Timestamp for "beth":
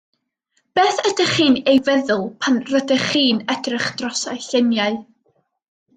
0.77-1.01